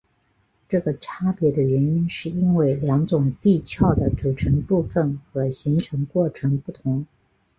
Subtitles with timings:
[0.67, 7.05] 这个差别的原因是因为两种地壳的组成部分和形成过程不同。